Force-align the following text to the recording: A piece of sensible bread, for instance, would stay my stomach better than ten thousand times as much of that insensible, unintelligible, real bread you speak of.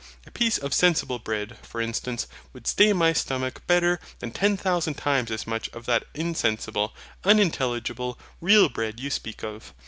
A 0.25 0.31
piece 0.31 0.57
of 0.57 0.73
sensible 0.73 1.19
bread, 1.19 1.59
for 1.61 1.79
instance, 1.79 2.25
would 2.53 2.65
stay 2.65 2.91
my 2.91 3.13
stomach 3.13 3.61
better 3.67 3.99
than 4.17 4.31
ten 4.31 4.57
thousand 4.57 4.95
times 4.95 5.29
as 5.29 5.45
much 5.45 5.69
of 5.73 5.85
that 5.85 6.05
insensible, 6.15 6.95
unintelligible, 7.23 8.17
real 8.41 8.67
bread 8.67 8.99
you 8.99 9.11
speak 9.11 9.43
of. 9.43 9.75